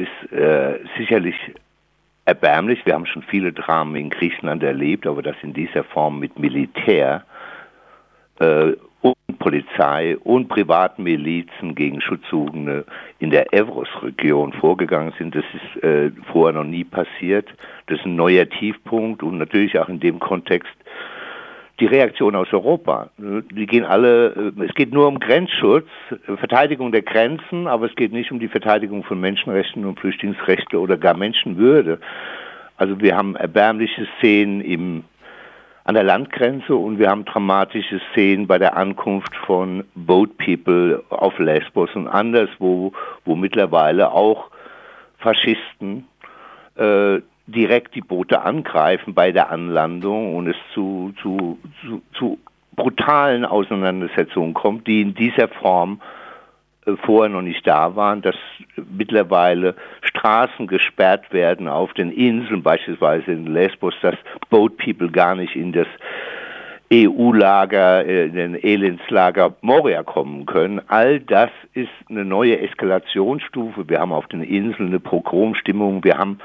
ist 0.00 0.32
äh, 0.32 0.78
sicherlich 0.98 1.36
erbärmlich. 2.24 2.84
Wir 2.84 2.94
haben 2.94 3.06
schon 3.06 3.22
viele 3.22 3.52
Dramen 3.52 3.96
in 3.96 4.10
Griechenland 4.10 4.62
erlebt, 4.62 5.06
aber 5.06 5.22
das 5.22 5.36
in 5.42 5.52
dieser 5.52 5.84
Form 5.84 6.18
mit 6.18 6.38
Militär 6.38 7.24
äh, 8.38 8.72
und 9.02 9.38
Polizei 9.38 10.16
und 10.18 10.48
privaten 10.48 11.02
Milizen 11.02 11.74
gegen 11.74 12.00
Schutzsuchende 12.00 12.84
in 13.18 13.30
der 13.30 13.52
Evros-Region 13.52 14.52
vorgegangen 14.52 15.12
sind. 15.18 15.34
Das 15.34 15.44
ist 15.54 15.82
äh, 15.82 16.10
vorher 16.30 16.60
noch 16.60 16.68
nie 16.68 16.84
passiert. 16.84 17.48
Das 17.86 17.98
ist 17.98 18.06
ein 18.06 18.16
neuer 18.16 18.48
Tiefpunkt 18.48 19.22
und 19.22 19.38
natürlich 19.38 19.78
auch 19.78 19.88
in 19.88 20.00
dem 20.00 20.18
Kontext 20.18 20.70
die 21.80 21.86
Reaktion 21.86 22.36
aus 22.36 22.52
Europa. 22.52 23.08
Die 23.18 23.66
gehen 23.66 23.84
alle, 23.84 24.52
äh, 24.58 24.64
es 24.64 24.74
geht 24.74 24.92
nur 24.92 25.08
um 25.08 25.18
Grenzschutz, 25.18 25.88
Verteidigung 26.36 26.92
der 26.92 27.02
Grenzen, 27.02 27.66
aber 27.66 27.86
es 27.86 27.96
geht 27.96 28.12
nicht 28.12 28.30
um 28.30 28.38
die 28.38 28.48
Verteidigung 28.48 29.02
von 29.02 29.20
Menschenrechten 29.20 29.84
und 29.84 29.98
Flüchtlingsrechte 29.98 30.78
oder 30.78 30.96
gar 30.96 31.16
Menschenwürde. 31.16 31.98
Also 32.76 33.00
wir 33.00 33.16
haben 33.16 33.36
erbärmliche 33.36 34.06
Szenen 34.18 34.60
im 34.60 35.04
an 35.84 35.94
der 35.94 36.04
Landgrenze 36.04 36.76
und 36.76 36.98
wir 36.98 37.08
haben 37.08 37.24
dramatische 37.24 38.00
Szenen 38.10 38.46
bei 38.46 38.58
der 38.58 38.76
Ankunft 38.76 39.34
von 39.34 39.82
Boat 39.94 40.36
People 40.38 41.02
auf 41.08 41.36
Lesbos 41.38 41.90
und 41.96 42.06
anderswo, 42.06 42.92
wo 43.24 43.34
mittlerweile 43.34 44.12
auch 44.12 44.50
Faschisten 45.18 46.06
äh, 46.76 47.20
direkt 47.50 47.94
die 47.94 48.00
Boote 48.00 48.42
angreifen 48.42 49.14
bei 49.14 49.32
der 49.32 49.50
Anlandung 49.50 50.36
und 50.36 50.48
es 50.48 50.56
zu, 50.74 51.12
zu, 51.20 51.58
zu, 51.82 52.02
zu 52.14 52.38
brutalen 52.76 53.44
Auseinandersetzungen 53.44 54.54
kommt, 54.54 54.86
die 54.86 55.02
in 55.02 55.14
dieser 55.14 55.48
Form 55.48 56.00
äh, 56.86 56.92
vorher 57.04 57.28
noch 57.28 57.42
nicht 57.42 57.66
da 57.66 57.94
waren, 57.96 58.22
dass 58.22 58.36
mittlerweile 58.76 59.74
Straßen 60.02 60.66
gesperrt 60.66 61.32
werden 61.32 61.68
auf 61.68 61.92
den 61.94 62.10
Inseln, 62.10 62.62
beispielsweise 62.62 63.32
in 63.32 63.46
Lesbos, 63.46 63.94
dass 64.00 64.16
Boat 64.48 64.76
People 64.78 65.10
gar 65.10 65.34
nicht 65.34 65.56
in 65.56 65.72
das 65.72 65.88
EU-Lager, 66.92 68.04
äh, 68.04 68.26
in 68.26 68.34
den 68.34 68.54
Elendslager 68.54 69.54
Moria 69.60 70.02
kommen 70.02 70.46
können. 70.46 70.80
All 70.88 71.20
das 71.20 71.50
ist 71.72 71.90
eine 72.08 72.24
neue 72.24 72.58
Eskalationsstufe. 72.60 73.88
Wir 73.88 74.00
haben 74.00 74.12
auf 74.12 74.26
den 74.26 74.42
Inseln 74.42 74.88
eine 74.88 75.00
Pogromstimmung. 75.00 76.02
Wir 76.02 76.18
haben 76.18 76.40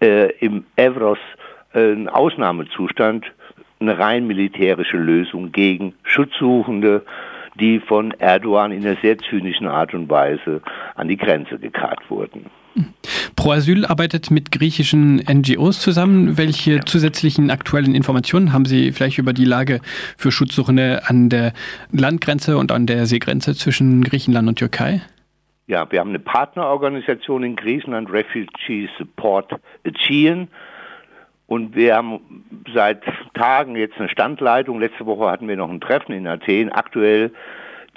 äh, 0.00 0.30
im 0.38 0.64
Evros 0.76 1.18
äh, 1.72 1.78
einen 1.80 2.08
Ausnahmezustand, 2.08 3.26
eine 3.80 3.98
rein 3.98 4.26
militärische 4.26 4.98
Lösung 4.98 5.52
gegen 5.52 5.94
Schutzsuchende, 6.02 7.04
die 7.58 7.80
von 7.80 8.12
Erdogan 8.18 8.72
in 8.72 8.86
einer 8.86 8.96
sehr 8.96 9.18
zynischen 9.18 9.68
Art 9.68 9.94
und 9.94 10.10
Weise 10.10 10.60
an 10.96 11.08
die 11.08 11.16
Grenze 11.16 11.58
gekarrt 11.58 12.10
wurden. 12.10 12.46
Pro 13.36 13.52
Asyl 13.52 13.84
arbeitet 13.84 14.30
mit 14.30 14.52
griechischen 14.52 15.16
NGOs 15.16 15.80
zusammen. 15.80 16.36
Welche 16.36 16.76
ja. 16.76 16.80
zusätzlichen 16.80 17.50
aktuellen 17.50 17.94
Informationen 17.94 18.52
haben 18.52 18.64
Sie 18.64 18.92
vielleicht 18.92 19.18
über 19.18 19.32
die 19.32 19.44
Lage 19.44 19.80
für 20.16 20.30
Schutzsuchende 20.30 21.02
an 21.06 21.28
der 21.28 21.52
Landgrenze 21.92 22.56
und 22.58 22.72
an 22.72 22.86
der 22.86 23.06
Seegrenze 23.06 23.54
zwischen 23.54 24.02
Griechenland 24.02 24.48
und 24.48 24.58
Türkei? 24.58 25.02
Ja, 25.66 25.90
wir 25.90 26.00
haben 26.00 26.08
eine 26.08 26.18
Partnerorganisation 26.18 27.44
in 27.44 27.54
Griechenland, 27.54 28.10
Refugee 28.10 28.88
Support 28.96 29.52
Aegean. 29.84 30.48
Und 31.46 31.76
wir 31.76 31.96
haben 31.96 32.20
seit 32.74 33.02
Tagen 33.34 33.76
jetzt 33.76 33.98
eine 33.98 34.08
Standleitung. 34.08 34.80
Letzte 34.80 35.06
Woche 35.06 35.30
hatten 35.30 35.48
wir 35.48 35.56
noch 35.56 35.70
ein 35.70 35.80
Treffen 35.80 36.12
in 36.12 36.26
Athen. 36.26 36.70
Aktuell 36.70 37.32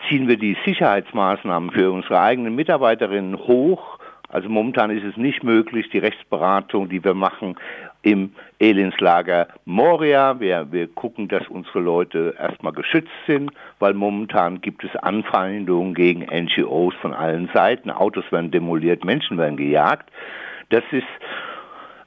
ziehen 0.08 0.28
wir 0.28 0.38
die 0.38 0.58
Sicherheitsmaßnahmen 0.66 1.72
für 1.72 1.92
unsere 1.92 2.20
eigenen 2.20 2.56
Mitarbeiterinnen 2.56 3.38
hoch. 3.38 4.00
Also 4.32 4.48
momentan 4.48 4.92
ist 4.92 5.04
es 5.04 5.18
nicht 5.18 5.44
möglich, 5.44 5.90
die 5.90 5.98
Rechtsberatung, 5.98 6.88
die 6.88 7.04
wir 7.04 7.14
machen 7.14 7.58
im 8.02 8.32
Elendslager 8.60 9.48
Moria. 9.66 10.40
Wir, 10.40 10.72
wir 10.72 10.88
gucken, 10.88 11.28
dass 11.28 11.48
unsere 11.50 11.80
Leute 11.80 12.36
erstmal 12.40 12.72
geschützt 12.72 13.12
sind, 13.28 13.52
weil 13.80 13.94
momentan 13.94 14.62
gibt 14.62 14.86
es 14.86 14.96
Anfeindungen 14.96 15.94
gegen 15.94 16.22
NGOs 16.22 16.96
von 17.02 17.14
allen 17.14 17.50
Seiten. 17.54 17.92
Autos 17.92 18.24
werden 18.32 18.52
demoliert, 18.52 19.04
Menschen 19.04 19.38
werden 19.38 19.58
gejagt. 19.58 20.10
Das 20.70 20.84
ist 20.92 21.04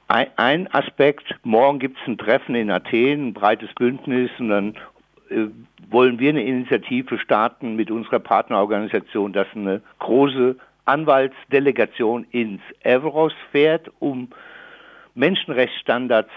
ein 0.07 0.71
Aspekt, 0.73 1.35
morgen 1.43 1.79
gibt 1.79 1.97
es 1.99 2.07
ein 2.07 2.17
Treffen 2.17 2.55
in 2.55 2.71
Athen, 2.71 3.27
ein 3.27 3.33
breites 3.33 3.73
Bündnis 3.73 4.29
und 4.39 4.49
dann 4.49 4.75
äh, 5.29 5.47
wollen 5.89 6.19
wir 6.19 6.29
eine 6.29 6.43
Initiative 6.43 7.17
starten 7.19 7.75
mit 7.75 7.89
unserer 7.91 8.19
Partnerorganisation, 8.19 9.33
dass 9.33 9.47
eine 9.55 9.81
große 9.99 10.57
Anwaltsdelegation 10.85 12.25
ins 12.31 12.61
Evros 12.83 13.33
fährt, 13.51 13.91
um 13.99 14.29
Menschenrechtsstandards 15.13 16.31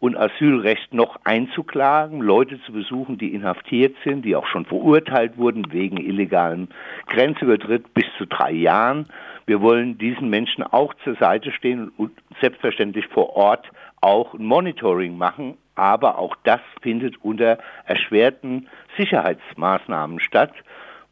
und 0.00 0.16
Asylrecht 0.16 0.94
noch 0.94 1.18
einzuklagen, 1.24 2.20
Leute 2.20 2.60
zu 2.62 2.72
besuchen, 2.72 3.18
die 3.18 3.34
inhaftiert 3.34 3.96
sind, 4.04 4.24
die 4.24 4.36
auch 4.36 4.46
schon 4.46 4.64
verurteilt 4.64 5.36
wurden 5.36 5.72
wegen 5.72 5.96
illegalem 5.96 6.68
Grenzübertritt 7.06 7.92
bis 7.94 8.04
zu 8.16 8.26
drei 8.26 8.52
Jahren. 8.52 9.06
Wir 9.46 9.60
wollen 9.60 9.98
diesen 9.98 10.28
Menschen 10.28 10.62
auch 10.62 10.94
zur 11.02 11.16
Seite 11.16 11.50
stehen 11.50 11.90
und 11.96 12.12
selbstverständlich 12.40 13.06
vor 13.08 13.34
Ort 13.34 13.70
auch 14.00 14.34
ein 14.34 14.44
Monitoring 14.44 15.18
machen. 15.18 15.56
Aber 15.74 16.18
auch 16.18 16.36
das 16.44 16.60
findet 16.82 17.16
unter 17.24 17.58
erschwerten 17.84 18.68
Sicherheitsmaßnahmen 18.96 20.20
statt, 20.20 20.52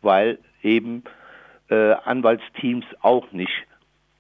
weil 0.03 0.39
eben 0.63 1.05
äh, 1.69 1.93
Anwaltsteams 2.05 2.85
auch 3.03 3.31
nicht 3.33 3.67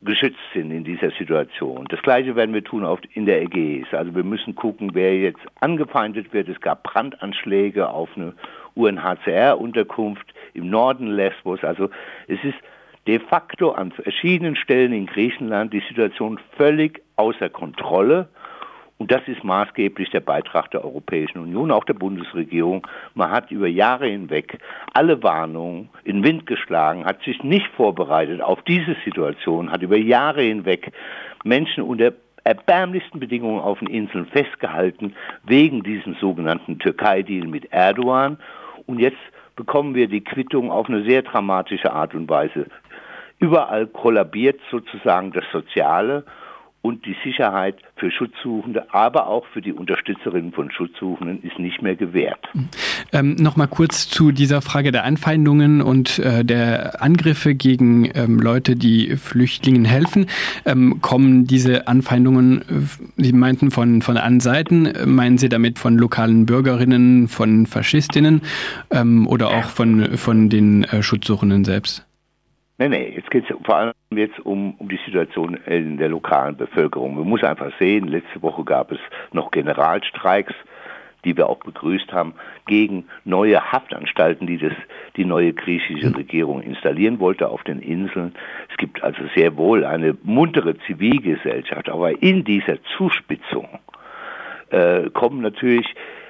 geschützt 0.02 0.38
sind 0.54 0.70
in 0.70 0.84
dieser 0.84 1.10
Situation. 1.10 1.86
Das 1.88 2.02
Gleiche 2.02 2.36
werden 2.36 2.54
wir 2.54 2.62
tun 2.62 2.84
auf, 2.84 3.00
in 3.14 3.26
der 3.26 3.42
Ägäis. 3.42 3.86
Also 3.92 4.14
wir 4.14 4.24
müssen 4.24 4.54
gucken, 4.54 4.90
wer 4.94 5.18
jetzt 5.18 5.40
angefeindet 5.60 6.32
wird. 6.32 6.48
Es 6.48 6.60
gab 6.60 6.82
Brandanschläge 6.82 7.88
auf 7.88 8.10
eine 8.16 8.34
UNHCR-Unterkunft 8.74 10.34
im 10.54 10.70
Norden 10.70 11.08
Lesbos. 11.08 11.64
Also 11.64 11.90
es 12.28 12.42
ist 12.44 12.58
de 13.06 13.18
facto 13.18 13.70
an 13.70 13.92
verschiedenen 13.92 14.56
Stellen 14.56 14.92
in 14.92 15.06
Griechenland 15.06 15.72
die 15.72 15.82
Situation 15.88 16.38
völlig 16.56 17.02
außer 17.16 17.48
Kontrolle. 17.48 18.28
Und 18.98 19.10
das 19.10 19.20
ist 19.26 19.44
maßgeblich 19.44 20.10
der 20.10 20.20
Beitrag 20.20 20.70
der 20.70 20.82
Europäischen 20.82 21.38
Union, 21.38 21.70
auch 21.70 21.84
der 21.84 21.94
Bundesregierung. 21.94 22.86
Man 23.14 23.30
hat 23.30 23.50
über 23.50 23.66
Jahre 23.66 24.06
hinweg 24.06 24.58
alle 24.94 25.22
Warnungen 25.22 25.90
in 26.04 26.24
Wind 26.24 26.46
geschlagen, 26.46 27.04
hat 27.04 27.22
sich 27.22 27.42
nicht 27.42 27.66
vorbereitet 27.76 28.40
auf 28.40 28.62
diese 28.62 28.96
Situation, 29.04 29.70
hat 29.70 29.82
über 29.82 29.98
Jahre 29.98 30.42
hinweg 30.42 30.92
Menschen 31.44 31.82
unter 31.82 32.12
erbärmlichsten 32.44 33.20
Bedingungen 33.20 33.60
auf 33.60 33.80
den 33.80 33.88
Inseln 33.88 34.26
festgehalten, 34.26 35.14
wegen 35.44 35.82
diesem 35.82 36.14
sogenannten 36.14 36.78
Türkei-Deal 36.78 37.46
mit 37.48 37.72
Erdogan. 37.72 38.38
Und 38.86 39.00
jetzt 39.00 39.18
bekommen 39.56 39.94
wir 39.94 40.08
die 40.08 40.22
Quittung 40.22 40.70
auf 40.70 40.88
eine 40.88 41.04
sehr 41.04 41.22
dramatische 41.22 41.92
Art 41.92 42.14
und 42.14 42.30
Weise. 42.30 42.66
Überall 43.38 43.86
kollabiert 43.86 44.60
sozusagen 44.70 45.32
das 45.32 45.44
Soziale 45.52 46.24
und 46.86 47.04
die 47.04 47.16
Sicherheit 47.24 47.78
für 47.96 48.12
Schutzsuchende, 48.12 48.94
aber 48.94 49.26
auch 49.26 49.44
für 49.52 49.60
die 49.60 49.72
Unterstützerinnen 49.72 50.52
von 50.52 50.70
Schutzsuchenden 50.70 51.42
ist 51.42 51.58
nicht 51.58 51.82
mehr 51.82 51.96
gewährt. 51.96 52.38
Ähm, 53.12 53.34
Nochmal 53.34 53.66
kurz 53.66 54.08
zu 54.08 54.30
dieser 54.30 54.62
Frage 54.62 54.92
der 54.92 55.02
Anfeindungen 55.02 55.82
und 55.82 56.20
äh, 56.20 56.44
der 56.44 57.02
Angriffe 57.02 57.56
gegen 57.56 58.08
ähm, 58.14 58.38
Leute, 58.38 58.76
die 58.76 59.16
Flüchtlingen 59.16 59.84
helfen. 59.84 60.26
Ähm, 60.64 61.00
kommen 61.00 61.44
diese 61.46 61.88
Anfeindungen, 61.88 62.60
äh, 62.62 62.64
Sie 63.16 63.32
meinten 63.32 63.72
von, 63.72 64.00
von 64.00 64.16
allen 64.16 64.38
Seiten, 64.38 64.92
meinen 65.06 65.38
Sie 65.38 65.48
damit 65.48 65.80
von 65.80 65.98
lokalen 65.98 66.46
Bürgerinnen, 66.46 67.26
von 67.26 67.66
Faschistinnen 67.66 68.42
ähm, 68.92 69.26
oder 69.26 69.48
auch 69.48 69.64
von, 69.64 70.16
von 70.16 70.48
den 70.50 70.84
äh, 70.84 71.02
Schutzsuchenden 71.02 71.64
selbst? 71.64 72.06
Nee, 72.78 72.88
nee, 72.88 73.12
jetzt 73.16 73.30
geht 73.30 73.48
es 73.48 73.56
vor 73.64 73.76
allem 73.76 73.92
jetzt 74.10 74.38
um, 74.40 74.74
um 74.74 74.88
die 74.88 75.00
Situation 75.06 75.54
in 75.66 75.96
der 75.96 76.10
lokalen 76.10 76.56
Bevölkerung. 76.56 77.14
Man 77.14 77.26
muss 77.26 77.42
einfach 77.42 77.72
sehen, 77.78 78.08
letzte 78.08 78.42
Woche 78.42 78.64
gab 78.64 78.92
es 78.92 78.98
noch 79.32 79.50
Generalstreiks, 79.50 80.52
die 81.24 81.36
wir 81.36 81.48
auch 81.48 81.58
begrüßt 81.58 82.12
haben, 82.12 82.34
gegen 82.66 83.06
neue 83.24 83.72
Haftanstalten, 83.72 84.46
die 84.46 84.58
das, 84.58 84.74
die 85.16 85.24
neue 85.24 85.54
griechische 85.54 86.14
Regierung 86.14 86.60
installieren 86.60 87.18
wollte 87.18 87.48
auf 87.48 87.64
den 87.64 87.80
Inseln. 87.80 88.34
Es 88.70 88.76
gibt 88.76 89.02
also 89.02 89.22
sehr 89.34 89.56
wohl 89.56 89.84
eine 89.86 90.16
muntere 90.22 90.76
Zivilgesellschaft, 90.86 91.88
aber 91.88 92.22
in 92.22 92.44
dieser 92.44 92.76
Zuspitzung 92.96 93.68
äh, 94.70 95.08
kommen 95.10 95.40
natürlich 95.40 95.86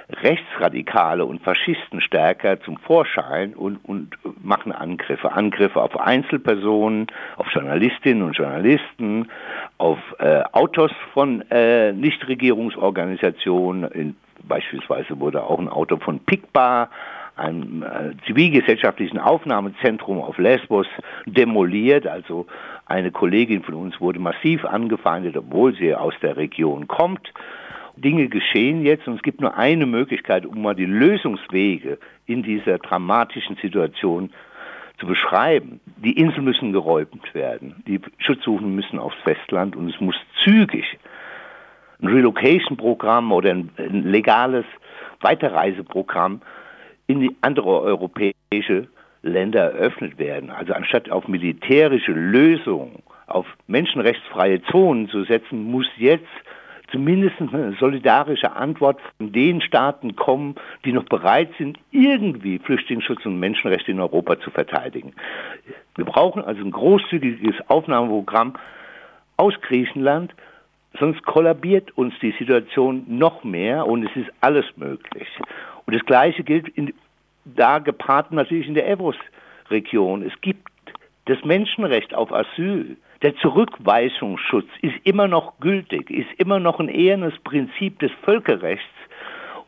Rechtsradikale 0.08 1.24
und 1.24 1.42
Faschisten 1.42 2.00
stärker 2.00 2.60
zum 2.60 2.76
Vorschein 2.78 3.54
und, 3.54 3.84
und 3.84 4.16
machen 4.42 4.70
Angriffe. 4.70 5.32
Angriffe 5.32 5.82
auf 5.82 5.98
Einzelpersonen, 5.98 7.08
auf 7.36 7.48
Journalistinnen 7.50 8.22
und 8.22 8.36
Journalisten, 8.36 9.28
auf 9.78 9.98
äh, 10.18 10.42
Autos 10.52 10.92
von 11.12 11.42
äh, 11.50 11.92
Nichtregierungsorganisationen. 11.92 13.90
In, 13.90 14.16
beispielsweise 14.44 15.18
wurde 15.18 15.42
auch 15.42 15.58
ein 15.58 15.68
Auto 15.68 15.96
von 15.96 16.20
PICBA 16.20 16.88
einem 17.34 17.82
äh, 17.82 18.12
zivilgesellschaftlichen 18.26 19.18
Aufnahmezentrum 19.18 20.20
auf 20.20 20.38
Lesbos 20.38 20.86
demoliert. 21.26 22.06
Also 22.06 22.46
eine 22.86 23.10
Kollegin 23.10 23.62
von 23.62 23.74
uns 23.74 24.00
wurde 24.00 24.18
massiv 24.18 24.64
angefeindet, 24.64 25.36
obwohl 25.36 25.74
sie 25.74 25.94
aus 25.94 26.14
der 26.22 26.36
Region 26.36 26.86
kommt. 26.86 27.32
Dinge 27.96 28.28
geschehen 28.28 28.84
jetzt 28.84 29.06
und 29.08 29.16
es 29.16 29.22
gibt 29.22 29.40
nur 29.40 29.56
eine 29.56 29.86
Möglichkeit, 29.86 30.46
um 30.46 30.62
mal 30.62 30.74
die 30.74 30.84
Lösungswege 30.86 31.98
in 32.26 32.42
dieser 32.42 32.78
dramatischen 32.78 33.56
Situation 33.56 34.30
zu 34.98 35.06
beschreiben. 35.06 35.80
Die 35.96 36.18
Inseln 36.18 36.44
müssen 36.44 36.72
geräumt 36.72 37.34
werden, 37.34 37.82
die 37.86 38.00
Schutzsuchenden 38.18 38.74
müssen 38.74 38.98
aufs 38.98 39.16
Festland 39.24 39.76
und 39.76 39.90
es 39.92 40.00
muss 40.00 40.16
zügig 40.42 40.98
ein 42.00 42.08
Relocation-Programm 42.08 43.32
oder 43.32 43.50
ein, 43.50 43.70
ein 43.78 44.04
legales 44.04 44.64
Weiterreiseprogramm 45.20 46.42
in 47.06 47.34
andere 47.40 47.80
europäische 47.80 48.88
Länder 49.22 49.72
eröffnet 49.72 50.18
werden. 50.18 50.50
Also 50.50 50.74
anstatt 50.74 51.10
auf 51.10 51.26
militärische 51.28 52.12
Lösungen, 52.12 53.02
auf 53.26 53.46
menschenrechtsfreie 53.66 54.62
Zonen 54.64 55.08
zu 55.08 55.24
setzen, 55.24 55.64
muss 55.64 55.86
jetzt 55.96 56.26
zumindest 56.90 57.36
eine 57.40 57.74
solidarische 57.78 58.52
Antwort 58.52 59.00
von 59.16 59.32
den 59.32 59.60
Staaten 59.60 60.16
kommen, 60.16 60.54
die 60.84 60.92
noch 60.92 61.04
bereit 61.04 61.50
sind, 61.58 61.78
irgendwie 61.90 62.58
Flüchtlingsschutz 62.58 63.24
und 63.26 63.38
Menschenrechte 63.38 63.90
in 63.90 64.00
Europa 64.00 64.38
zu 64.40 64.50
verteidigen. 64.50 65.12
Wir 65.96 66.04
brauchen 66.04 66.42
also 66.44 66.62
ein 66.62 66.70
großzügiges 66.70 67.56
Aufnahmeprogramm 67.68 68.54
aus 69.36 69.54
Griechenland, 69.62 70.34
sonst 70.98 71.24
kollabiert 71.24 71.96
uns 71.96 72.14
die 72.20 72.34
Situation 72.38 73.04
noch 73.06 73.44
mehr 73.44 73.86
und 73.86 74.04
es 74.04 74.16
ist 74.16 74.30
alles 74.40 74.64
möglich. 74.76 75.28
Und 75.86 75.94
das 75.94 76.04
Gleiche 76.04 76.42
gilt 76.42 76.68
in, 76.68 76.94
da 77.44 77.78
gepaart 77.78 78.32
natürlich 78.32 78.68
in 78.68 78.74
der 78.74 78.88
Evros-Region. 78.88 80.22
Es 80.22 80.40
gibt 80.40 80.68
das 81.26 81.44
Menschenrecht 81.44 82.14
auf 82.14 82.32
Asyl. 82.32 82.96
Der 83.22 83.34
Zurückweisungsschutz 83.36 84.68
ist 84.82 84.94
immer 85.04 85.28
noch 85.28 85.58
gültig, 85.60 86.10
ist 86.10 86.28
immer 86.38 86.60
noch 86.60 86.80
ein 86.80 86.88
ehrenes 86.88 87.38
Prinzip 87.44 87.98
des 87.98 88.12
Völkerrechts. 88.22 88.84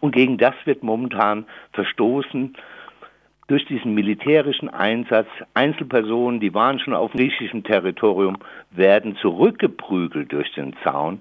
Und 0.00 0.12
gegen 0.12 0.39
das 0.39 0.55
wird 0.65 0.83
momentan 0.83 1.47
verstoßen 1.73 2.55
durch 3.49 3.65
diesen 3.65 3.95
militärischen 3.95 4.69
Einsatz. 4.69 5.29
Einzelpersonen, 5.55 6.41
die 6.41 6.55
waren 6.55 6.79
schon 6.79 6.95
auf 6.95 7.12
griechischem 7.12 7.65
Territorium, 7.65 8.37
werden 8.71 9.17
zurückgeprügelt 9.17 10.31
durch 10.33 10.53
den 10.53 10.75
Zaun. 10.85 11.21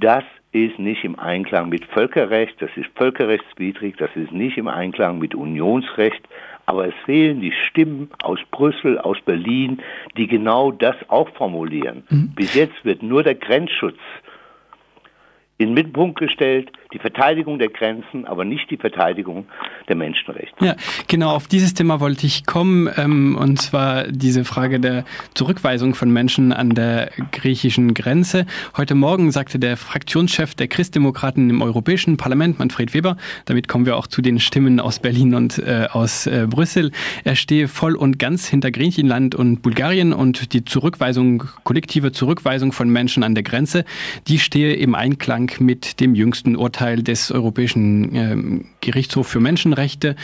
Das 0.00 0.24
ist 0.52 0.78
nicht 0.78 1.04
im 1.04 1.18
Einklang 1.18 1.68
mit 1.68 1.84
Völkerrecht, 1.84 2.60
das 2.60 2.70
ist 2.76 2.88
völkerrechtswidrig, 2.96 3.96
das 3.98 4.10
ist 4.14 4.32
nicht 4.32 4.56
im 4.56 4.66
Einklang 4.66 5.18
mit 5.18 5.34
Unionsrecht, 5.34 6.26
aber 6.68 6.86
es 6.86 6.94
fehlen 7.06 7.40
die 7.40 7.54
Stimmen 7.66 8.10
aus 8.22 8.38
Brüssel, 8.50 8.98
aus 8.98 9.16
Berlin, 9.22 9.80
die 10.18 10.26
genau 10.26 10.70
das 10.70 10.96
auch 11.08 11.30
formulieren. 11.30 12.02
Mhm. 12.10 12.32
Bis 12.34 12.54
jetzt 12.54 12.84
wird 12.84 13.02
nur 13.02 13.22
der 13.22 13.36
Grenzschutz 13.36 13.96
in 15.56 15.68
den 15.68 15.74
Mittelpunkt 15.74 16.18
gestellt, 16.18 16.70
die 16.92 16.98
Verteidigung 16.98 17.58
der 17.58 17.68
Grenzen, 17.68 18.24
aber 18.24 18.44
nicht 18.44 18.70
die 18.70 18.78
Verteidigung 18.78 19.46
der 19.88 19.96
Menschenrechte. 19.96 20.64
Ja, 20.64 20.74
genau, 21.06 21.34
auf 21.34 21.46
dieses 21.46 21.74
Thema 21.74 22.00
wollte 22.00 22.26
ich 22.26 22.46
kommen, 22.46 22.88
ähm, 22.96 23.36
und 23.36 23.60
zwar 23.60 24.04
diese 24.04 24.44
Frage 24.44 24.80
der 24.80 25.04
Zurückweisung 25.34 25.94
von 25.94 26.10
Menschen 26.10 26.52
an 26.52 26.70
der 26.70 27.10
griechischen 27.30 27.92
Grenze. 27.92 28.46
Heute 28.76 28.94
Morgen 28.94 29.30
sagte 29.32 29.58
der 29.58 29.76
Fraktionschef 29.76 30.54
der 30.54 30.68
Christdemokraten 30.68 31.50
im 31.50 31.60
Europäischen 31.60 32.16
Parlament, 32.16 32.58
Manfred 32.58 32.94
Weber, 32.94 33.18
damit 33.44 33.68
kommen 33.68 33.84
wir 33.84 33.96
auch 33.96 34.06
zu 34.06 34.22
den 34.22 34.40
Stimmen 34.40 34.80
aus 34.80 34.98
Berlin 34.98 35.34
und 35.34 35.58
äh, 35.58 35.88
aus 35.92 36.26
äh, 36.26 36.46
Brüssel, 36.48 36.90
er 37.24 37.36
stehe 37.36 37.68
voll 37.68 37.96
und 37.96 38.18
ganz 38.18 38.48
hinter 38.48 38.70
Griechenland 38.70 39.34
und 39.34 39.60
Bulgarien 39.60 40.14
und 40.14 40.54
die 40.54 40.64
Zurückweisung, 40.64 41.44
kollektive 41.64 42.12
Zurückweisung 42.12 42.72
von 42.72 42.88
Menschen 42.88 43.22
an 43.22 43.34
der 43.34 43.44
Grenze, 43.44 43.84
die 44.26 44.38
stehe 44.38 44.72
im 44.74 44.94
Einklang 44.94 45.52
mit 45.58 46.00
dem 46.00 46.14
jüngsten 46.14 46.56
Urteil 46.56 46.77
des 46.78 47.30
Europäischen 47.30 48.14
ähm, 48.14 48.64
Gerichtshofs 48.80 49.30
für 49.30 49.40
Menschenrechte. 49.40 50.16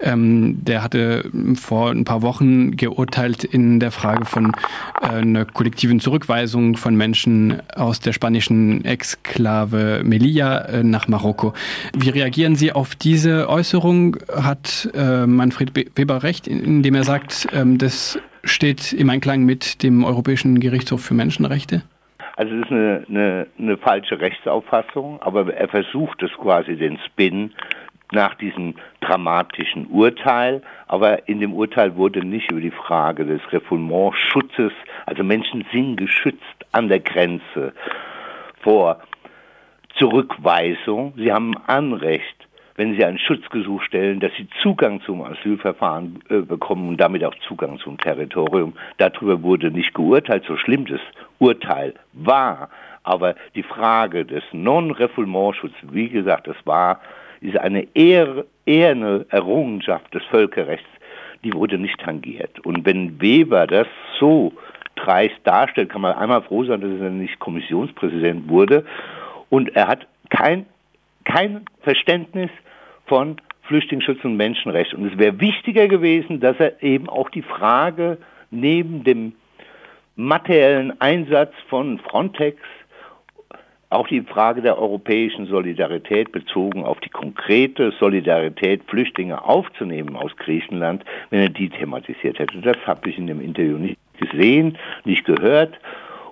Ähm, 0.00 0.64
der 0.64 0.82
hatte 0.82 1.30
vor 1.54 1.90
ein 1.90 2.04
paar 2.04 2.22
Wochen 2.22 2.76
geurteilt 2.76 3.44
in 3.44 3.80
der 3.80 3.90
Frage 3.90 4.24
von 4.24 4.52
äh, 5.00 5.06
einer 5.06 5.44
kollektiven 5.44 6.00
Zurückweisung 6.00 6.76
von 6.76 6.94
Menschen 6.96 7.62
aus 7.74 8.00
der 8.00 8.12
spanischen 8.12 8.84
Exklave 8.84 10.02
Melilla 10.04 10.58
äh, 10.66 10.82
nach 10.82 11.08
Marokko. 11.08 11.54
Wie 11.96 12.10
reagieren 12.10 12.56
Sie 12.56 12.72
auf 12.72 12.94
diese 12.94 13.48
Äußerung? 13.48 14.16
Hat 14.34 14.90
äh, 14.94 15.26
Manfred 15.26 15.74
Weber 15.96 16.22
recht, 16.22 16.46
indem 16.48 16.94
er 16.94 17.04
sagt, 17.04 17.46
ähm, 17.52 17.78
das 17.78 18.18
steht 18.44 18.92
im 18.92 19.10
Einklang 19.10 19.44
mit 19.44 19.82
dem 19.82 20.04
Europäischen 20.04 20.60
Gerichtshof 20.60 21.02
für 21.02 21.14
Menschenrechte? 21.14 21.82
Also 22.40 22.54
es 22.54 22.62
ist 22.62 22.70
eine, 22.70 23.04
eine, 23.06 23.46
eine 23.58 23.76
falsche 23.76 24.18
Rechtsauffassung, 24.18 25.20
aber 25.20 25.52
er 25.52 25.68
versucht 25.68 26.22
es 26.22 26.32
quasi 26.38 26.74
den 26.74 26.98
Spin 27.04 27.52
nach 28.12 28.34
diesem 28.36 28.76
dramatischen 29.02 29.86
Urteil. 29.88 30.62
Aber 30.86 31.28
in 31.28 31.40
dem 31.40 31.52
Urteil 31.52 31.96
wurde 31.96 32.24
nicht 32.24 32.50
über 32.50 32.62
die 32.62 32.70
Frage 32.70 33.26
des 33.26 33.42
Refoulement-Schutzes, 33.52 34.72
also 35.04 35.22
Menschen 35.22 35.66
sind 35.70 35.96
geschützt 35.96 36.40
an 36.72 36.88
der 36.88 37.00
Grenze 37.00 37.74
vor 38.62 39.02
Zurückweisung. 39.98 41.12
Sie 41.18 41.30
haben 41.30 41.58
Anrecht 41.66 42.39
wenn 42.80 42.96
sie 42.96 43.04
ein 43.04 43.18
Schutzgesuch 43.18 43.82
stellen, 43.82 44.20
dass 44.20 44.32
sie 44.38 44.48
Zugang 44.62 45.02
zum 45.02 45.20
Asylverfahren 45.20 46.20
äh, 46.30 46.38
bekommen 46.38 46.88
und 46.88 46.96
damit 46.98 47.22
auch 47.22 47.34
Zugang 47.46 47.78
zum 47.78 47.98
Territorium. 47.98 48.72
Darüber 48.96 49.42
wurde 49.42 49.70
nicht 49.70 49.92
geurteilt, 49.92 50.44
so 50.48 50.56
schlimm 50.56 50.86
das 50.86 51.00
Urteil 51.38 51.92
war. 52.14 52.70
Aber 53.02 53.34
die 53.54 53.64
Frage 53.64 54.24
des 54.24 54.42
Non-Refoulement-Schutzes, 54.52 55.92
wie 55.92 56.08
gesagt, 56.08 56.46
das 56.46 56.56
war, 56.64 57.02
ist 57.42 57.58
eine 57.58 57.86
eher, 57.92 58.46
eine 58.66 59.26
Errungenschaft 59.28 60.14
des 60.14 60.24
Völkerrechts, 60.30 60.88
die 61.44 61.52
wurde 61.52 61.76
nicht 61.76 62.00
tangiert. 62.00 62.60
Und 62.60 62.86
wenn 62.86 63.20
Weber 63.20 63.66
das 63.66 63.88
so 64.18 64.54
dreist 64.96 65.38
darstellt, 65.44 65.90
kann 65.90 66.00
man 66.00 66.14
einmal 66.14 66.40
froh 66.40 66.64
sein, 66.64 66.80
dass 66.80 66.98
er 66.98 67.10
nicht 67.10 67.40
Kommissionspräsident 67.40 68.48
wurde. 68.48 68.86
Und 69.50 69.76
er 69.76 69.86
hat 69.86 70.06
kein, 70.30 70.64
kein 71.26 71.66
Verständnis 71.82 72.48
von 73.10 73.36
Flüchtlingsschutz 73.62 74.24
und 74.24 74.36
Menschenrecht. 74.36 74.94
Und 74.94 75.12
es 75.12 75.18
wäre 75.18 75.40
wichtiger 75.40 75.88
gewesen, 75.88 76.38
dass 76.38 76.56
er 76.60 76.80
eben 76.80 77.08
auch 77.08 77.28
die 77.28 77.42
Frage 77.42 78.18
neben 78.52 79.02
dem 79.02 79.32
materiellen 80.14 80.98
Einsatz 81.00 81.52
von 81.68 81.98
Frontex 81.98 82.58
auch 83.88 84.06
die 84.06 84.20
Frage 84.20 84.62
der 84.62 84.78
europäischen 84.78 85.46
Solidarität 85.46 86.30
bezogen 86.30 86.84
auf 86.84 87.00
die 87.00 87.08
konkrete 87.08 87.92
Solidarität, 87.98 88.82
Flüchtlinge 88.86 89.44
aufzunehmen 89.44 90.14
aus 90.14 90.30
Griechenland, 90.36 91.04
wenn 91.30 91.40
er 91.40 91.48
die 91.48 91.68
thematisiert 91.68 92.38
hätte. 92.38 92.58
Das 92.58 92.76
habe 92.86 93.10
ich 93.10 93.18
in 93.18 93.26
dem 93.26 93.40
Interview 93.40 93.76
nicht 93.76 93.98
gesehen, 94.18 94.78
nicht 95.04 95.24
gehört 95.24 95.80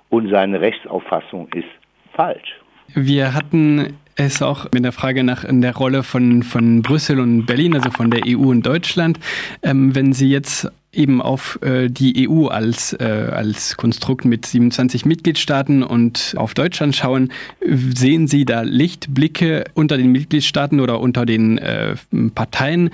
und 0.07 0.29
seine 0.29 0.61
Rechtsauffassung 0.61 1.49
ist 1.53 1.67
falsch. 2.13 2.55
Wir 2.95 3.33
hatten 3.33 3.97
es 4.19 4.41
auch 4.41 4.67
mit 4.71 4.83
der 4.83 4.91
Frage 4.91 5.23
nach 5.23 5.43
in 5.43 5.61
der 5.61 5.75
Rolle 5.75 6.03
von, 6.03 6.43
von 6.43 6.81
Brüssel 6.81 7.19
und 7.19 7.45
Berlin, 7.45 7.75
also 7.75 7.89
von 7.91 8.11
der 8.11 8.21
EU 8.27 8.49
und 8.49 8.65
Deutschland. 8.65 9.19
Ähm, 9.63 9.95
wenn 9.95 10.13
Sie 10.13 10.29
jetzt 10.29 10.69
eben 10.91 11.21
auf 11.21 11.59
äh, 11.61 11.87
die 11.89 12.27
EU 12.27 12.47
als, 12.47 12.93
äh, 12.93 13.03
als 13.31 13.77
Konstrukt 13.77 14.25
mit 14.25 14.45
27 14.45 15.05
Mitgliedstaaten 15.05 15.83
und 15.83 16.33
auf 16.37 16.53
Deutschland 16.53 16.95
schauen, 16.95 17.31
sehen 17.61 18.27
Sie 18.27 18.45
da 18.45 18.61
Lichtblicke 18.61 19.65
unter 19.73 19.97
den 19.97 20.11
Mitgliedstaaten 20.11 20.79
oder 20.79 20.99
unter 20.99 21.25
den 21.25 21.57
äh, 21.59 21.95
Parteien 22.33 22.89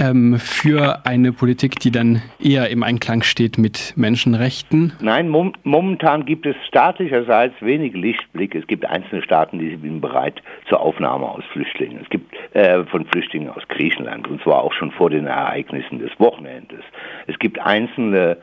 ähm, 0.00 0.38
für 0.38 1.04
eine 1.04 1.32
Politik, 1.32 1.78
die 1.80 1.90
dann 1.90 2.22
eher 2.42 2.70
im 2.70 2.82
Einklang 2.82 3.22
steht 3.22 3.58
mit 3.58 3.92
Menschenrechten? 3.96 4.92
Nein, 5.00 5.28
mom 5.28 5.52
momentan 5.64 6.24
gibt 6.24 6.46
es 6.46 6.56
staatlicherseits 6.66 7.54
wenig 7.60 7.94
Lichtblicke. 7.94 8.58
Es 8.58 8.66
gibt 8.66 8.84
einzelne 8.86 9.22
Staaten, 9.22 9.58
die 9.58 9.70
sind 9.70 10.00
bereit 10.00 10.42
zur 10.68 10.80
Aufnahme 10.80 11.28
aus 11.28 11.44
Flüchtlingen. 11.52 12.00
Es 12.02 12.08
gibt 12.08 12.34
äh, 12.54 12.84
von 12.84 13.04
Flüchtlingen 13.06 13.50
aus 13.50 13.62
Griechenland 13.68 14.26
und 14.28 14.42
zwar 14.42 14.62
auch 14.62 14.72
schon 14.72 14.90
vor 14.92 15.10
den 15.10 15.26
Ereignissen 15.26 15.98
des 15.98 16.10
Wochenendes. 16.18 16.80
Es 17.26 17.38
gibt 17.40 17.58
einzelne 17.58 18.36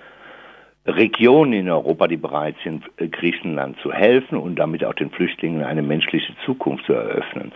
Regionen 0.88 1.54
in 1.54 1.70
Europa, 1.70 2.08
die 2.08 2.18
bereit 2.18 2.56
sind, 2.64 2.84
äh, 2.98 3.08
Griechenland 3.08 3.78
zu 3.82 3.92
helfen 3.92 4.38
und 4.38 4.56
damit 4.56 4.84
auch 4.86 4.94
den 4.94 5.12
Flüchtlingen 5.12 5.64
eine 5.64 5.82
menschliche 5.82 6.34
Zukunft 6.46 6.86
zu 6.86 6.94
eröffnen. 6.94 7.52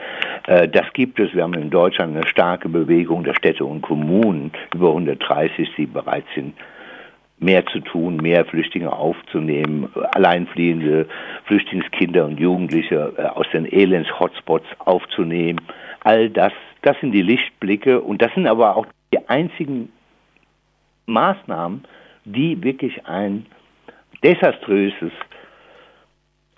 Äh, 0.47 0.67
das 0.67 0.91
gibt 0.93 1.19
es. 1.19 1.33
Wir 1.33 1.43
haben 1.43 1.53
in 1.53 1.69
Deutschland 1.69 2.15
eine 2.15 2.27
starke 2.27 2.67
Bewegung 2.67 3.23
der 3.23 3.33
Städte 3.33 3.65
und 3.65 3.81
Kommunen, 3.81 4.51
über 4.73 4.89
130, 4.89 5.69
die 5.77 5.85
bereit 5.85 6.25
sind, 6.35 6.55
mehr 7.39 7.65
zu 7.65 7.79
tun, 7.79 8.17
mehr 8.17 8.45
Flüchtlinge 8.45 8.91
aufzunehmen, 8.91 9.89
alleinfliehende 10.13 11.07
Flüchtlingskinder 11.45 12.25
und 12.25 12.39
Jugendliche 12.39 13.13
äh, 13.17 13.23
aus 13.23 13.47
den 13.53 13.65
Elends-Hotspots 13.65 14.65
aufzunehmen. 14.79 15.61
All 16.01 16.29
das, 16.29 16.51
das 16.81 16.99
sind 16.99 17.13
die 17.13 17.21
Lichtblicke 17.21 18.01
und 18.01 18.21
das 18.21 18.33
sind 18.33 18.47
aber 18.47 18.75
auch 18.75 18.85
die 19.13 19.29
einzigen 19.29 19.89
Maßnahmen, 21.05 21.85
die 22.25 22.61
wirklich 22.63 23.05
ein 23.05 23.45
desaströses 24.23 25.11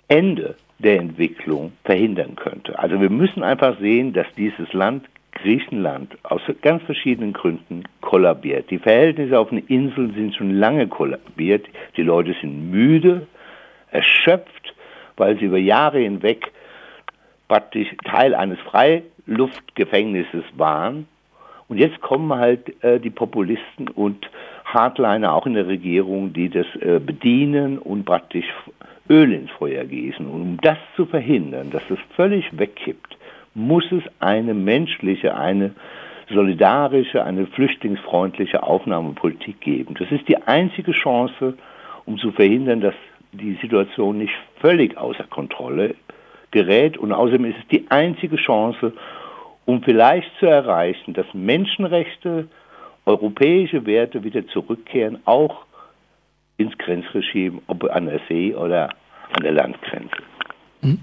Ende 0.08 0.56
der 0.78 0.98
Entwicklung 1.00 1.72
verhindern 1.84 2.36
könnte. 2.36 2.78
Also 2.78 3.00
wir 3.00 3.10
müssen 3.10 3.42
einfach 3.42 3.78
sehen, 3.78 4.12
dass 4.12 4.26
dieses 4.36 4.72
Land 4.72 5.06
Griechenland 5.32 6.16
aus 6.22 6.42
ganz 6.62 6.82
verschiedenen 6.84 7.32
Gründen 7.32 7.84
kollabiert. 8.00 8.70
Die 8.70 8.78
Verhältnisse 8.78 9.38
auf 9.38 9.48
den 9.48 9.66
Inseln 9.66 10.14
sind 10.14 10.34
schon 10.34 10.54
lange 10.54 10.86
kollabiert. 10.86 11.66
Die 11.96 12.02
Leute 12.02 12.34
sind 12.40 12.70
müde, 12.70 13.26
erschöpft, 13.90 14.74
weil 15.16 15.38
sie 15.38 15.46
über 15.46 15.58
Jahre 15.58 15.98
hinweg 15.98 16.52
praktisch 17.48 17.88
Teil 18.04 18.34
eines 18.34 18.58
Freiluftgefängnisses 18.60 20.44
waren. 20.56 21.08
Und 21.68 21.78
jetzt 21.78 22.00
kommen 22.00 22.32
halt 22.32 22.82
äh, 22.82 23.00
die 23.00 23.10
Populisten 23.10 23.88
und 23.88 24.30
Hardliner 24.64 25.32
auch 25.32 25.46
in 25.46 25.54
der 25.54 25.66
Regierung, 25.66 26.32
die 26.32 26.48
das 26.48 26.66
äh, 26.80 26.98
bedienen 26.98 27.78
und 27.78 28.04
praktisch 28.04 28.46
Öl 29.08 29.32
ins 29.32 29.50
Feuer 29.52 29.84
gießen. 29.84 30.26
Und 30.26 30.40
um 30.40 30.56
das 30.60 30.78
zu 30.96 31.06
verhindern, 31.06 31.70
dass 31.70 31.82
es 31.90 31.98
völlig 32.16 32.58
wegkippt, 32.58 33.16
muss 33.54 33.84
es 33.92 34.02
eine 34.18 34.54
menschliche, 34.54 35.36
eine 35.36 35.72
solidarische, 36.28 37.22
eine 37.24 37.46
flüchtlingsfreundliche 37.46 38.62
Aufnahmepolitik 38.62 39.60
geben. 39.60 39.94
Das 39.98 40.10
ist 40.10 40.26
die 40.28 40.38
einzige 40.42 40.92
Chance, 40.92 41.54
um 42.06 42.18
zu 42.18 42.32
verhindern, 42.32 42.80
dass 42.80 42.94
die 43.32 43.58
Situation 43.60 44.18
nicht 44.18 44.32
völlig 44.60 44.96
außer 44.96 45.24
Kontrolle 45.24 45.94
gerät. 46.50 46.96
Und 46.96 47.12
außerdem 47.12 47.44
ist 47.46 47.58
es 47.58 47.68
die 47.68 47.90
einzige 47.90 48.36
Chance, 48.36 48.92
um 49.66 49.82
vielleicht 49.82 50.30
zu 50.38 50.46
erreichen, 50.46 51.14
dass 51.14 51.26
Menschenrechte, 51.32 52.48
europäische 53.06 53.84
Werte 53.84 54.24
wieder 54.24 54.46
zurückkehren, 54.48 55.18
auch 55.26 55.66
ins 56.56 56.76
Grenzregime, 56.78 57.60
ob 57.66 57.84
an 57.84 58.06
der 58.06 58.20
See 58.28 58.54
oder 58.54 58.88
an 59.32 59.42
der 59.42 59.52
Landgrenze. 59.52 60.16
Mhm. 60.84 60.98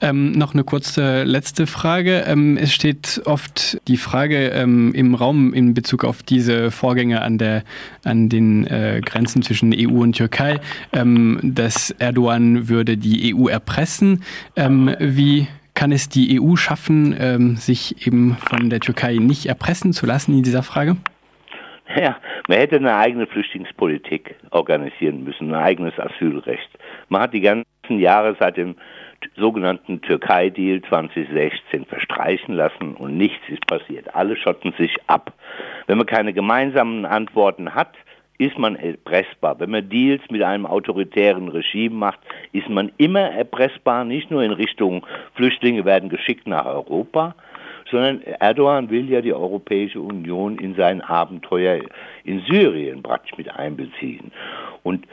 Ähm, 0.00 0.32
noch 0.32 0.52
eine 0.52 0.64
kurze 0.64 1.22
letzte 1.22 1.66
Frage. 1.66 2.24
Ähm, 2.26 2.56
es 2.56 2.72
steht 2.72 3.22
oft 3.24 3.80
die 3.88 3.96
Frage 3.96 4.48
ähm, 4.48 4.92
im 4.94 5.14
Raum 5.14 5.54
in 5.54 5.74
Bezug 5.74 6.04
auf 6.04 6.22
diese 6.22 6.70
Vorgänge 6.70 7.22
an, 7.22 7.38
der, 7.38 7.62
an 8.04 8.28
den 8.28 8.66
äh, 8.66 9.00
Grenzen 9.04 9.42
zwischen 9.42 9.72
EU 9.74 10.02
und 10.02 10.16
Türkei, 10.16 10.60
ähm, 10.92 11.38
dass 11.42 11.90
Erdogan 11.92 12.68
würde 12.68 12.96
die 12.96 13.34
EU 13.34 13.48
erpressen. 13.48 14.22
Ähm, 14.56 14.94
wie 14.98 15.46
kann 15.82 15.90
es 15.90 16.08
die 16.08 16.40
EU 16.40 16.54
schaffen, 16.54 17.12
ähm, 17.18 17.56
sich 17.56 18.06
eben 18.06 18.36
von 18.36 18.70
der 18.70 18.78
Türkei 18.78 19.16
nicht 19.16 19.46
erpressen 19.46 19.92
zu 19.92 20.06
lassen 20.06 20.32
in 20.32 20.44
dieser 20.44 20.62
Frage? 20.62 20.94
Ja, 21.96 22.18
man 22.46 22.58
hätte 22.58 22.76
eine 22.76 22.94
eigene 22.94 23.26
Flüchtlingspolitik 23.26 24.36
organisieren 24.52 25.24
müssen, 25.24 25.52
ein 25.52 25.60
eigenes 25.60 25.98
Asylrecht. 25.98 26.70
Man 27.08 27.22
hat 27.22 27.34
die 27.34 27.40
ganzen 27.40 27.66
Jahre 27.98 28.36
seit 28.38 28.58
dem 28.58 28.76
sogenannten 29.34 30.00
Türkei-Deal 30.02 30.82
2016 30.82 31.86
verstreichen 31.86 32.54
lassen 32.54 32.94
und 32.94 33.16
nichts 33.16 33.42
ist 33.48 33.66
passiert. 33.66 34.14
Alle 34.14 34.36
schotten 34.36 34.72
sich 34.78 34.94
ab. 35.08 35.32
Wenn 35.88 35.98
man 35.98 36.06
keine 36.06 36.32
gemeinsamen 36.32 37.04
Antworten 37.06 37.74
hat, 37.74 37.96
ist 38.42 38.58
man 38.58 38.76
erpressbar. 38.76 39.58
Wenn 39.60 39.70
man 39.70 39.88
Deals 39.88 40.22
mit 40.30 40.42
einem 40.42 40.66
autoritären 40.66 41.48
Regime 41.48 41.94
macht, 41.94 42.18
ist 42.52 42.68
man 42.68 42.90
immer 42.96 43.20
erpressbar, 43.20 44.04
nicht 44.04 44.30
nur 44.30 44.42
in 44.42 44.50
Richtung 44.50 45.06
Flüchtlinge 45.34 45.84
werden 45.84 46.08
geschickt 46.08 46.46
nach 46.48 46.66
Europa, 46.66 47.36
sondern 47.90 48.22
Erdogan 48.22 48.90
will 48.90 49.08
ja 49.08 49.20
die 49.20 49.32
Europäische 49.32 50.00
Union 50.00 50.58
in 50.58 50.74
sein 50.74 51.00
Abenteuer 51.02 51.82
in 52.24 52.40
Syrien 52.50 53.02
praktisch 53.02 53.36
mit 53.36 53.54
einbeziehen. 53.54 54.32
Und 54.82 55.06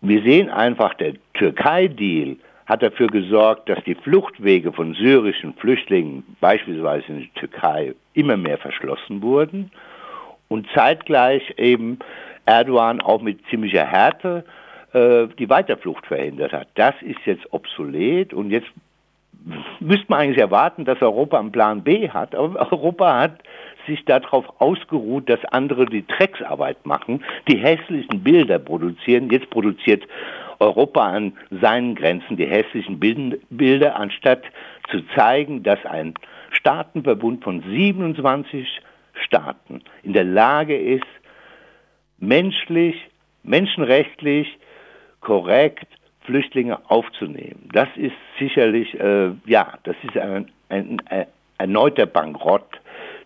wir 0.00 0.22
sehen 0.22 0.48
einfach, 0.48 0.94
der 0.94 1.14
Türkei-Deal 1.34 2.36
hat 2.66 2.82
dafür 2.82 3.08
gesorgt, 3.08 3.68
dass 3.68 3.82
die 3.84 3.94
Fluchtwege 3.94 4.72
von 4.72 4.94
syrischen 4.94 5.54
Flüchtlingen 5.54 6.22
beispielsweise 6.40 7.06
in 7.08 7.18
die 7.20 7.30
Türkei 7.34 7.94
immer 8.14 8.36
mehr 8.36 8.58
verschlossen 8.58 9.22
wurden 9.22 9.72
und 10.48 10.66
zeitgleich 10.74 11.54
eben 11.56 11.98
Erdogan 12.46 13.00
auch 13.00 13.20
mit 13.20 13.40
ziemlicher 13.50 13.84
Härte 13.84 14.44
äh, 14.92 15.26
die 15.38 15.48
Weiterflucht 15.48 16.06
verhindert 16.06 16.52
hat. 16.52 16.68
Das 16.74 16.94
ist 17.02 17.20
jetzt 17.24 17.52
obsolet 17.52 18.32
und 18.32 18.50
jetzt 18.50 18.68
müsste 19.80 20.06
man 20.08 20.20
eigentlich 20.20 20.38
erwarten, 20.38 20.84
dass 20.84 21.00
Europa 21.00 21.38
einen 21.38 21.52
Plan 21.52 21.82
B 21.82 22.08
hat, 22.08 22.34
aber 22.34 22.72
Europa 22.72 23.18
hat 23.20 23.38
sich 23.86 24.04
darauf 24.04 24.44
ausgeruht, 24.60 25.28
dass 25.28 25.44
andere 25.46 25.86
die 25.86 26.06
Drecksarbeit 26.06 26.84
machen, 26.84 27.24
die 27.48 27.56
hässlichen 27.56 28.22
Bilder 28.22 28.58
produzieren. 28.58 29.30
Jetzt 29.30 29.48
produziert 29.50 30.04
Europa 30.58 31.06
an 31.06 31.32
seinen 31.50 31.94
Grenzen 31.94 32.36
die 32.36 32.46
hässlichen 32.46 32.98
Bilder, 32.98 33.96
anstatt 33.96 34.42
zu 34.90 35.00
zeigen, 35.14 35.62
dass 35.62 35.84
ein 35.86 36.14
Staatenverbund 36.50 37.44
von 37.44 37.62
27 37.62 38.66
Staaten 39.28 39.82
in 40.02 40.14
der 40.14 40.24
Lage 40.24 40.76
ist, 40.76 41.04
menschlich, 42.18 42.96
menschenrechtlich 43.42 44.58
korrekt 45.20 45.86
Flüchtlinge 46.22 46.78
aufzunehmen. 46.90 47.68
Das 47.72 47.88
ist 47.96 48.16
sicherlich, 48.38 48.98
äh, 48.98 49.30
ja, 49.46 49.78
das 49.84 49.96
ist 50.02 50.16
ein, 50.16 50.50
ein, 50.68 51.00
ein 51.06 51.26
erneuter 51.58 52.06
Bankrott 52.06 52.80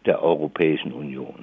der 0.05 0.23
Europäischen 0.23 0.93
Union. 0.93 1.35